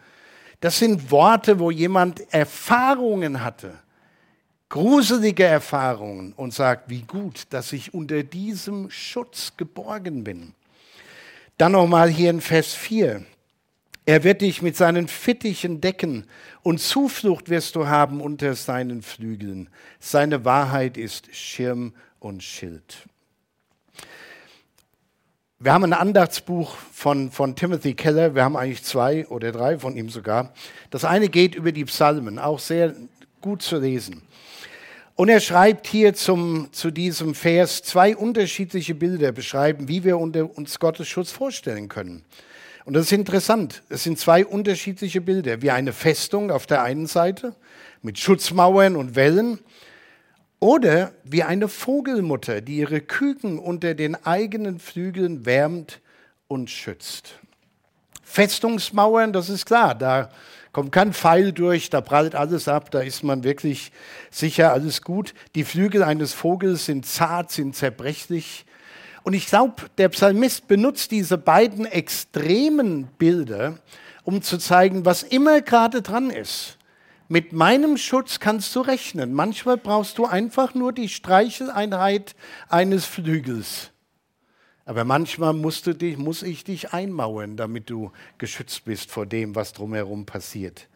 [0.61, 3.73] Das sind Worte, wo jemand Erfahrungen hatte,
[4.69, 10.53] gruselige Erfahrungen und sagt, wie gut, dass ich unter diesem Schutz geborgen bin.
[11.57, 13.25] Dann nochmal hier in Vers 4.
[14.05, 16.27] Er wird dich mit seinen Fittichen decken
[16.63, 19.69] und Zuflucht wirst du haben unter seinen Flügeln.
[20.01, 23.07] Seine Wahrheit ist Schirm und Schild.
[25.61, 29.97] Wir haben ein Andachtsbuch von, von Timothy Keller, wir haben eigentlich zwei oder drei von
[29.97, 30.53] ihm sogar.
[30.91, 32.97] Das eine geht über die Psalmen, auch sehr
[33.41, 34.23] gut zu lesen.
[35.15, 40.81] Und er schreibt hier zum, zu diesem Vers zwei unterschiedliche Bilder, beschreiben, wie wir uns
[40.81, 42.25] Gottes Schutz vorstellen können.
[42.85, 43.83] Und das ist interessant.
[43.89, 47.55] Es sind zwei unterschiedliche Bilder, wie eine Festung auf der einen Seite
[48.03, 49.61] mit Schutzmauern und Wellen
[50.59, 56.01] oder wie eine Vogelmutter, die ihre Küken unter den eigenen Flügeln wärmt
[56.49, 57.35] und schützt.
[58.23, 60.31] Festungsmauern, das ist klar, da
[60.73, 63.93] kommt kein Pfeil durch, da prallt alles ab, da ist man wirklich
[64.31, 65.35] sicher, alles gut.
[65.55, 68.65] Die Flügel eines Vogels sind zart, sind zerbrechlich.
[69.23, 73.79] Und ich glaube, der Psalmist benutzt diese beiden extremen Bilder,
[74.25, 76.79] um zu zeigen, was immer gerade dran ist.
[77.29, 79.33] Mit meinem Schutz kannst du rechnen.
[79.33, 82.35] Manchmal brauchst du einfach nur die Streicheleinheit
[82.69, 83.91] eines Flügels.
[84.85, 89.55] Aber manchmal musst du dich, muss ich dich einmauern, damit du geschützt bist vor dem,
[89.55, 90.89] was drumherum passiert.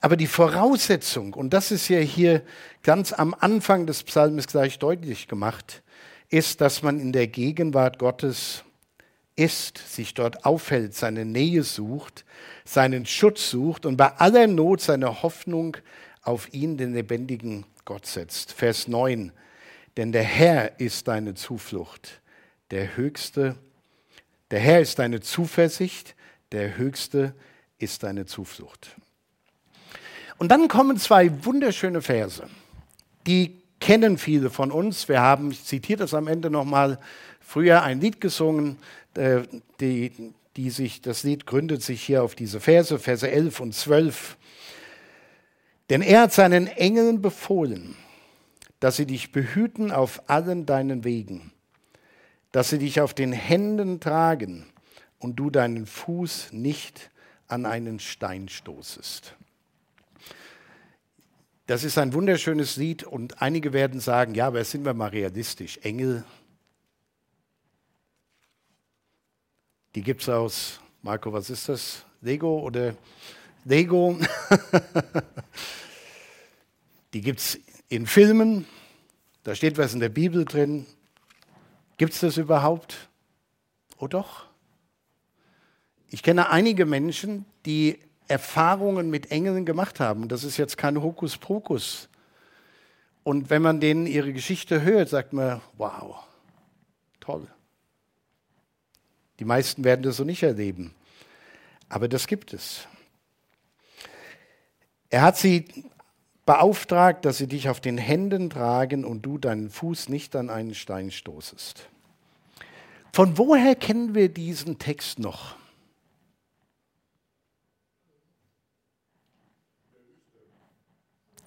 [0.00, 2.42] Aber die Voraussetzung, und das ist ja hier
[2.82, 5.82] ganz am Anfang des Psalms gleich deutlich gemacht,
[6.30, 8.64] ist, dass man in der Gegenwart Gottes
[9.36, 12.24] ist, sich dort aufhält, seine Nähe sucht,
[12.64, 15.76] seinen Schutz sucht und bei aller Not seine Hoffnung
[16.22, 18.52] auf ihn, den lebendigen Gott setzt.
[18.52, 19.32] Vers 9.
[19.96, 22.20] Denn der Herr ist deine Zuflucht,
[22.70, 23.56] der Höchste.
[24.50, 26.14] Der Herr ist deine Zuversicht,
[26.52, 27.34] der Höchste
[27.78, 28.96] ist deine Zuflucht.
[30.36, 32.48] Und dann kommen zwei wunderschöne Verse,
[33.26, 35.08] die kennen viele von uns.
[35.08, 36.98] Wir haben, ich zitiere das am Ende nochmal,
[37.40, 38.76] früher ein Lied gesungen,
[39.14, 39.42] äh,
[39.80, 40.12] die,
[40.56, 44.36] die sich, das Lied gründet sich hier auf diese Verse, Verse 11 und 12.
[45.90, 47.96] Denn er hat seinen Engeln befohlen,
[48.80, 51.52] dass sie dich behüten auf allen deinen Wegen,
[52.52, 54.66] dass sie dich auf den Händen tragen
[55.18, 57.10] und du deinen Fuß nicht
[57.48, 59.34] an einen Stein stoßest.
[61.68, 65.78] Das ist ein wunderschönes Lied und einige werden sagen, ja, aber sind wir mal realistisch.
[65.82, 66.24] Engel,
[69.94, 72.06] die gibt es aus, Marco, was ist das?
[72.22, 72.96] Lego oder
[73.66, 74.18] Lego?
[77.12, 78.66] die gibt es in Filmen,
[79.42, 80.86] da steht was in der Bibel drin.
[81.98, 83.10] Gibt es das überhaupt?
[83.98, 84.46] Oh doch.
[86.08, 90.28] Ich kenne einige Menschen, die Erfahrungen mit Engeln gemacht haben.
[90.28, 92.08] Das ist jetzt kein Hokuspokus.
[93.24, 96.16] Und wenn man denen ihre Geschichte hört, sagt man, wow,
[97.20, 97.46] toll.
[99.38, 100.94] Die meisten werden das so nicht erleben.
[101.88, 102.86] Aber das gibt es.
[105.10, 105.66] Er hat sie
[106.44, 110.74] beauftragt, dass sie dich auf den Händen tragen und du deinen Fuß nicht an einen
[110.74, 111.88] Stein stoßest.
[113.12, 115.56] Von woher kennen wir diesen Text noch?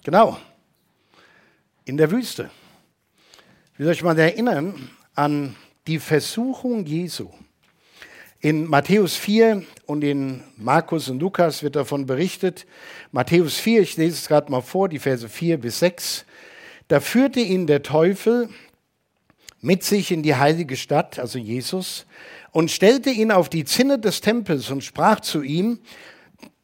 [0.04, 0.36] Genau,
[1.84, 2.50] in der Wüste.
[3.72, 5.54] Ich will euch mal erinnern an
[5.86, 7.30] die Versuchung Jesu.
[8.40, 12.66] In Matthäus 4 und in Markus und Lukas wird davon berichtet.
[13.12, 16.24] Matthäus 4, ich lese es gerade mal vor, die Verse 4 bis 6.
[16.88, 18.48] Da führte ihn der Teufel
[19.60, 22.06] mit sich in die heilige Stadt, also Jesus,
[22.50, 25.78] und stellte ihn auf die Zinne des Tempels und sprach zu ihm,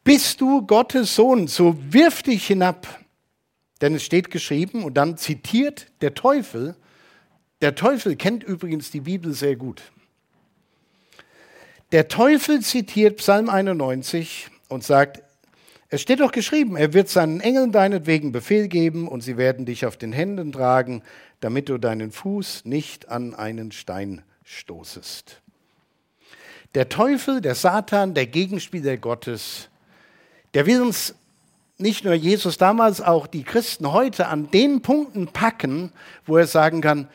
[0.02, 2.98] bist du Gottes Sohn, so wirf dich hinab,
[3.80, 6.76] denn es steht geschrieben und dann zitiert der Teufel,
[7.60, 9.82] der Teufel kennt übrigens die Bibel sehr gut.
[11.92, 15.22] Der Teufel zitiert Psalm 91 und sagt,
[15.90, 19.86] es steht doch geschrieben, er wird seinen Engeln deinetwegen Befehl geben und sie werden dich
[19.86, 21.02] auf den Händen tragen,
[21.40, 25.40] damit du deinen Fuß nicht an einen Stein stoßest.
[26.74, 29.70] Der Teufel, der Satan, der Gegenspieler Gottes,
[30.52, 31.14] der will uns
[31.78, 35.92] nicht nur Jesus damals, auch die Christen heute an den Punkten packen,
[36.26, 37.08] wo er sagen kann,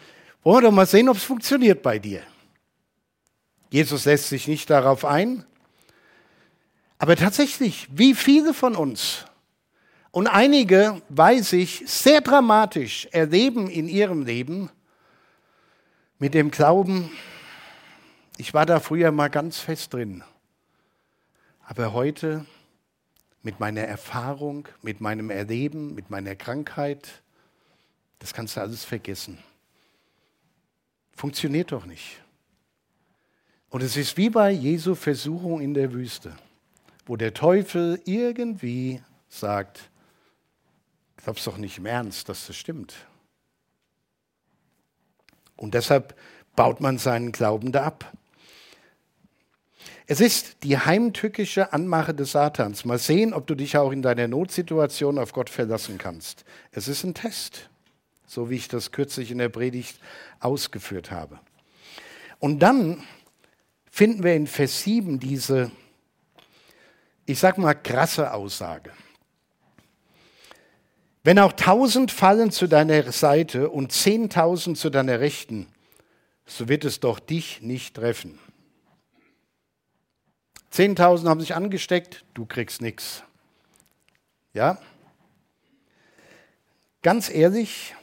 [0.43, 2.21] wollen wir doch mal sehen, ob es funktioniert bei dir.
[3.69, 5.45] Jesus lässt sich nicht darauf ein,
[7.03, 9.25] Aber tatsächlich, wie viele von uns
[10.11, 14.69] und einige, weiß ich, sehr dramatisch erleben in ihrem Leben
[16.17, 17.11] mit dem Glauben,
[18.37, 20.23] ich war da früher mal ganz fest drin,
[21.65, 22.45] aber heute
[23.43, 27.21] mit meiner Erfahrung, mit meinem Erleben, mit meiner Krankheit,
[28.19, 29.37] das kannst du alles vergessen.
[31.11, 32.21] Funktioniert doch nicht.
[33.69, 36.35] Und es ist wie bei Jesu Versuchung in der Wüste,
[37.05, 39.89] wo der Teufel irgendwie sagt,
[41.17, 42.95] glaubst doch nicht im Ernst, dass das stimmt.
[45.57, 46.17] Und deshalb
[46.55, 48.11] baut man seinen Glauben da ab.
[50.05, 52.83] Es ist die heimtückische Anmache des Satans.
[52.83, 56.43] Mal sehen, ob du dich auch in deiner Notsituation auf Gott verlassen kannst.
[56.71, 57.69] Es ist ein Test,
[58.27, 59.97] so wie ich das kürzlich in der Predigt
[60.41, 61.39] ausgeführt habe.
[62.39, 63.01] Und dann
[63.89, 65.71] finden wir in Vers 7 diese,
[67.25, 68.91] ich sag mal, krasse Aussage.
[71.23, 75.67] Wenn auch tausend fallen zu deiner Seite und zehntausend zu deiner Rechten,
[76.45, 78.37] so wird es doch dich nicht treffen.
[80.73, 83.21] Zehntausend haben sich angesteckt, du kriegst nichts.
[84.53, 84.79] Ja?
[87.03, 87.93] Ganz ehrlich,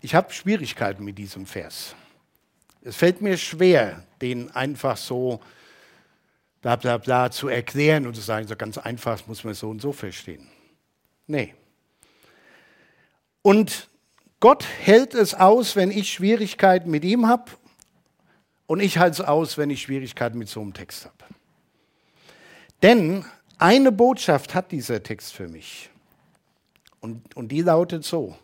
[0.00, 1.94] ich habe Schwierigkeiten mit diesem Vers.
[2.80, 5.42] Es fällt mir schwer, den einfach so
[6.62, 9.68] bla bla bla zu erklären und zu sagen, so ganz einfach muss man es so
[9.68, 10.48] und so verstehen.
[11.26, 11.54] Nee.
[13.42, 13.90] Und
[14.40, 17.50] Gott hält es aus, wenn ich Schwierigkeiten mit ihm habe
[18.70, 21.24] und ich halte es aus, wenn ich Schwierigkeiten mit so einem Text habe.
[22.82, 23.24] Denn
[23.58, 25.90] eine Botschaft hat dieser Text für mich.
[27.00, 28.38] Und, und die lautet so.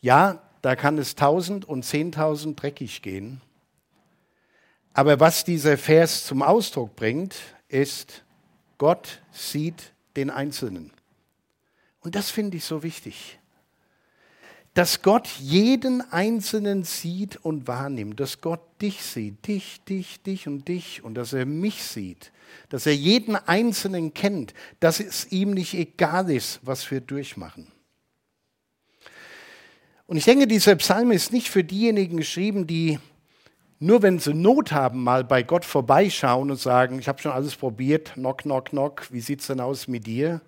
[0.00, 3.40] Ja, da kann es tausend und zehntausend dreckig gehen.
[4.92, 7.34] Aber was dieser Vers zum Ausdruck bringt,
[7.66, 8.22] ist,
[8.78, 10.92] Gott sieht den Einzelnen.
[11.98, 13.40] Und das finde ich so wichtig.
[14.76, 20.68] Dass Gott jeden Einzelnen sieht und wahrnimmt, dass Gott dich sieht, dich, dich, dich und
[20.68, 22.30] dich und dass er mich sieht,
[22.68, 27.68] dass er jeden Einzelnen kennt, dass es ihm nicht egal ist, was wir durchmachen.
[30.06, 32.98] Und ich denke, dieser Psalm ist nicht für diejenigen geschrieben, die
[33.78, 37.56] nur wenn sie Not haben, mal bei Gott vorbeischauen und sagen, ich habe schon alles
[37.56, 40.42] probiert, knock, knock, knock, wie sieht es denn aus mit dir?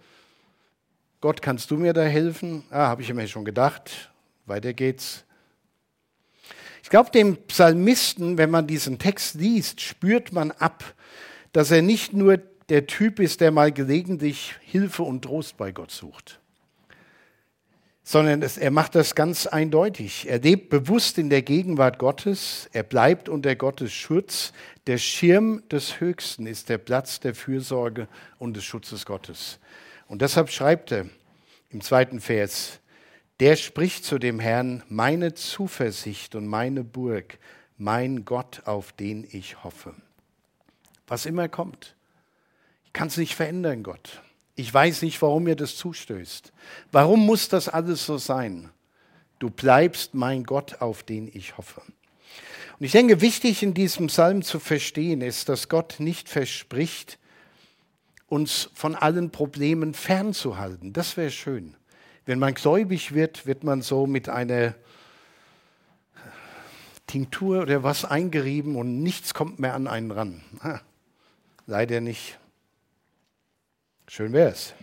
[1.22, 2.64] Gott, kannst du mir da helfen?
[2.68, 4.10] Ah, habe ich mir schon gedacht.
[4.48, 5.24] Weiter geht's.
[6.82, 10.94] Ich glaube, dem Psalmisten, wenn man diesen Text liest, spürt man ab,
[11.52, 15.90] dass er nicht nur der Typ ist, der mal gelegentlich Hilfe und Trost bei Gott
[15.90, 16.40] sucht,
[18.02, 20.28] sondern es, er macht das ganz eindeutig.
[20.28, 24.52] Er lebt bewusst in der Gegenwart Gottes, er bleibt unter Gottes Schutz.
[24.86, 28.08] Der Schirm des Höchsten ist der Platz der Fürsorge
[28.38, 29.58] und des Schutzes Gottes.
[30.06, 31.06] Und deshalb schreibt er
[31.70, 32.80] im zweiten Vers,
[33.40, 37.38] der spricht zu dem Herrn, meine Zuversicht und meine Burg,
[37.76, 39.94] mein Gott, auf den ich hoffe.
[41.06, 41.94] Was immer kommt,
[42.86, 44.22] ich kann es nicht verändern, Gott.
[44.56, 46.52] Ich weiß nicht, warum mir das zustößt.
[46.90, 48.70] Warum muss das alles so sein?
[49.38, 51.80] Du bleibst mein Gott, auf den ich hoffe.
[52.78, 57.18] Und ich denke, wichtig in diesem Psalm zu verstehen ist, dass Gott nicht verspricht,
[58.28, 60.92] uns von allen Problemen fernzuhalten.
[60.92, 61.76] Das wäre schön.
[62.28, 64.74] Wenn man gläubig wird, wird man so mit einer
[67.06, 70.42] Tinktur oder was eingerieben und nichts kommt mehr an einen ran.
[70.62, 70.82] Ha,
[71.66, 72.38] leider nicht.
[74.08, 74.74] Schön wäre es.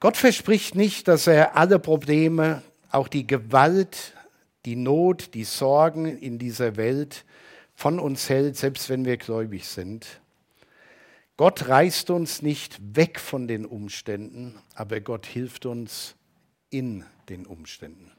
[0.00, 4.14] Gott verspricht nicht, dass er alle Probleme, auch die Gewalt,
[4.64, 7.26] die Not, die Sorgen in dieser Welt
[7.74, 10.21] von uns hält, selbst wenn wir gläubig sind.
[11.42, 16.14] Gott reißt uns nicht weg von den Umständen, aber Gott hilft uns
[16.70, 18.12] in den Umständen.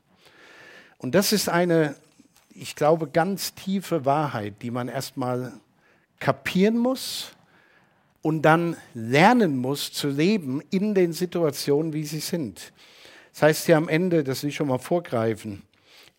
[0.97, 1.95] Und das ist eine,
[2.49, 5.53] ich glaube, ganz tiefe Wahrheit, die man erstmal
[6.19, 7.31] kapieren muss
[8.21, 12.73] und dann lernen muss zu leben in den Situationen, wie sie sind.
[13.31, 15.61] Das heißt ja am Ende, das will ich schon mal vorgreifen,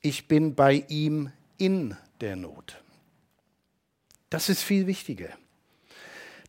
[0.01, 2.83] ich bin bei ihm in der Not.
[4.31, 5.29] Das ist viel wichtiger.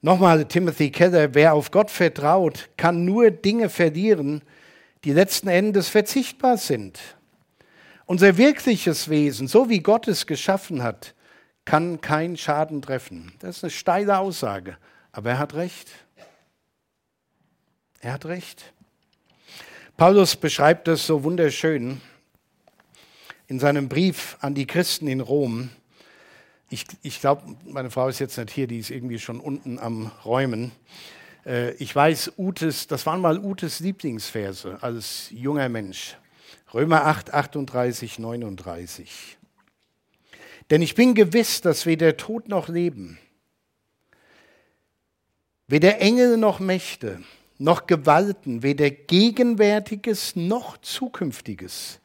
[0.06, 4.44] Nochmal Timothy Keller, wer auf Gott vertraut, kann nur Dinge verlieren,
[5.04, 7.00] die letzten Endes verzichtbar sind.
[8.06, 11.16] Unser wirkliches Wesen, so wie Gott es geschaffen hat,
[11.66, 13.34] kann kein Schaden treffen.
[13.40, 14.78] Das ist eine steile Aussage,
[15.12, 15.90] aber er hat recht.
[18.00, 18.74] Er hat recht.
[19.98, 22.00] Paulus beschreibt das so wunderschön
[23.48, 25.72] in seinem Brief an die Christen in Rom.
[26.76, 30.12] Ich, ich glaube, meine Frau ist jetzt nicht hier, die ist irgendwie schon unten am
[30.26, 30.74] Räumen.
[31.46, 36.18] Äh, ich weiß, Utes, das waren mal Utes Lieblingsverse als junger Mensch.
[36.74, 39.38] Römer 8, 38, 39.
[40.70, 43.20] Denn ich bin gewiss, dass weder Tod noch Leben,
[45.68, 47.24] weder Engel noch Mächte,
[47.58, 52.02] noch Gewalten, weder Gegenwärtiges noch Zukünftiges,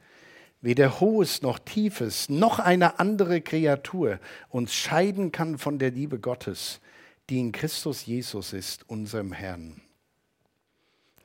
[0.61, 6.81] weder Hohes noch Tiefes, noch eine andere Kreatur uns scheiden kann von der Liebe Gottes,
[7.29, 9.81] die in Christus Jesus ist, unserem Herrn.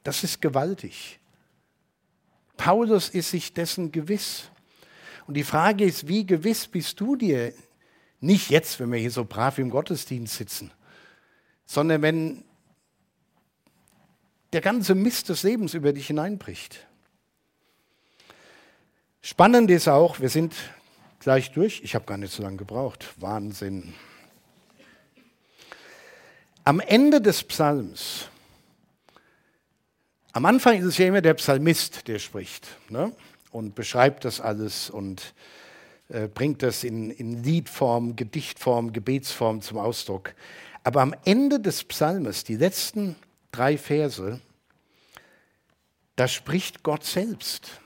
[0.04, 1.20] Das ist gewaltig.
[2.58, 4.50] Paulus ist sich dessen gewiss.
[5.28, 7.54] Und die Frage ist, wie gewiss bist du dir?
[8.22, 10.72] Nicht jetzt, wenn wir hier so brav im Gottesdienst sitzen,
[11.66, 12.46] sondern wenn
[14.54, 16.88] der ganze Mist des Lebens über dich hineinbricht.
[19.28, 20.54] Spannend ist auch, wir sind
[21.20, 21.82] gleich durch.
[21.84, 23.08] Ich habe gar nicht so lange gebraucht.
[23.18, 23.96] Wahnsinn.
[26.64, 28.28] Am Ende des Psalms,
[30.32, 33.14] am Anfang ist es ja immer der Psalmist, der spricht ne?
[33.50, 35.34] und beschreibt das alles und
[36.10, 40.36] äh, bringt das in, in Liedform, Gedichtform, Gebetsform zum Ausdruck.
[40.84, 43.16] Aber am Ende des Psalmes, die letzten
[43.52, 44.40] drei Verse,
[46.16, 47.82] da spricht Gott selbst.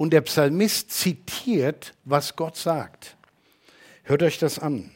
[0.00, 3.18] Und der Psalmist zitiert, was Gott sagt.
[4.02, 4.90] Hört euch das an.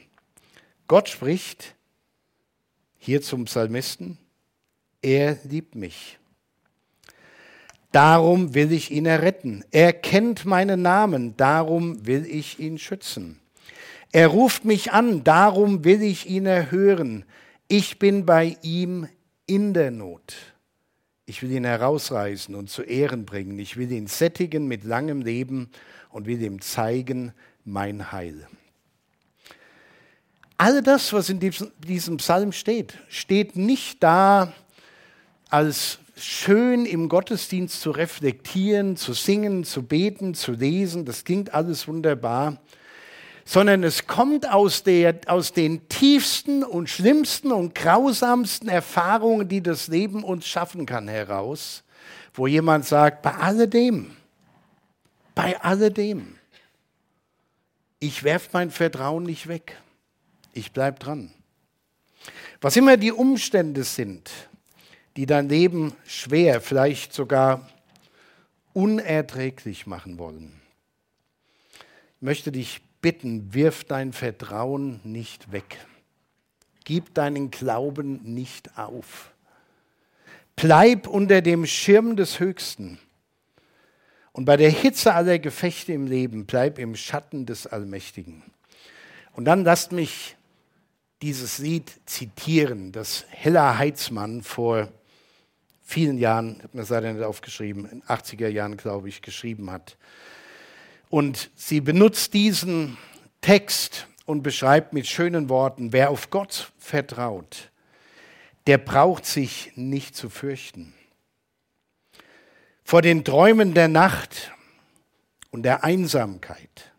[0.89, 1.75] Gott spricht
[2.97, 4.17] hier zum Psalmisten,
[5.03, 6.19] er liebt mich.
[7.93, 9.63] Darum will ich ihn erretten.
[9.73, 13.39] Er kennt meinen Namen, darum will ich ihn schützen.
[14.11, 17.27] Er ruft mich an, darum will ich ihn erhören.
[17.69, 19.07] Ich bin bei ihm
[19.45, 20.54] in der Not.
[21.27, 23.59] Ich will ihn herausreißen und zu Ehren bringen.
[23.59, 25.71] Ich will ihn sättigen mit langem Leben
[26.11, 27.33] und will ihm zeigen
[27.65, 28.47] mein Heil.
[30.57, 34.53] All das, was in diesem Psalm steht, steht nicht da
[35.49, 41.05] als schön im Gottesdienst zu reflektieren, zu singen, zu beten, zu lesen.
[41.05, 42.61] Das klingt alles wunderbar
[43.45, 49.89] sondern es kommt aus, der, aus den tiefsten und schlimmsten und grausamsten Erfahrungen, die das
[49.89, 51.85] Leben uns schaffen kann, heraus,
[52.33, 54.17] wo jemand sagt, bei alledem,
[55.35, 56.39] bei alledem,
[58.01, 59.77] ich werfe mein Vertrauen nicht weg,
[60.53, 61.33] ich bleibe dran.
[62.61, 64.31] Was immer die Umstände sind,
[65.17, 67.69] die dein Leben schwer, vielleicht sogar
[68.73, 70.61] unerträglich machen wollen,
[72.17, 75.77] ich möchte dich bitten, wirf dein Vertrauen nicht weg.
[76.85, 79.31] Gib deinen Glauben nicht auf.
[80.57, 82.99] Bleib unter dem Schirm des Höchsten.
[84.33, 88.43] Und bei der Hitze aller Gefechte im Leben bleib im Schatten des Allmächtigen.
[89.35, 90.35] Und dann lasst mich
[91.21, 94.89] dieses Lied zitieren, das Hella Heitzmann vor
[95.83, 99.21] vielen Jahren, ich habe mir das leider nicht aufgeschrieben, in den 80er Jahren, glaube ich,
[99.21, 99.99] geschrieben hat.
[101.15, 102.99] Und sie benutzt diesen
[103.41, 107.71] Text und beschreibt mit schönen Worten, wer auf Gott vertraut,
[108.67, 110.93] der braucht sich nicht zu fürchten.
[112.83, 114.51] Vor den Träumen der Nacht
[115.53, 116.93] und der Einsamkeit.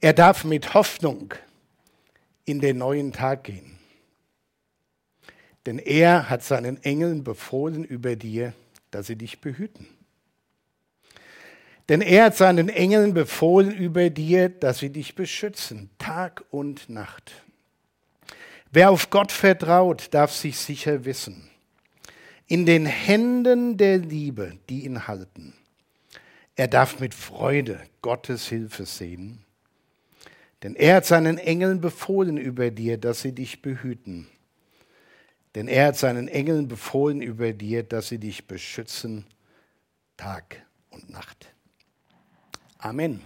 [0.00, 1.32] Er darf mit Hoffnung
[2.44, 3.78] in den neuen Tag gehen.
[5.64, 8.52] Denn er hat seinen Engeln befohlen über dir,
[8.96, 9.86] dass sie dich behüten.
[11.90, 17.30] Denn er hat seinen Engeln befohlen über dir, dass sie dich beschützen, Tag und Nacht.
[18.70, 21.50] Wer auf Gott vertraut, darf sich sicher wissen.
[22.46, 25.52] In den Händen der Liebe, die ihn halten.
[26.54, 29.44] Er darf mit Freude Gottes Hilfe sehen.
[30.62, 34.26] Denn er hat seinen Engeln befohlen über dir, dass sie dich behüten.
[35.56, 39.24] Denn er hat seinen Engeln befohlen über dir, dass sie dich beschützen
[40.18, 41.54] Tag und Nacht.
[42.76, 43.22] Amen.